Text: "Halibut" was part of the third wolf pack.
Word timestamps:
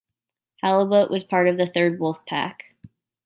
"Halibut" 0.63 1.11
was 1.11 1.23
part 1.23 1.47
of 1.47 1.57
the 1.57 1.67
third 1.67 1.99
wolf 1.99 2.25
pack. 2.25 2.73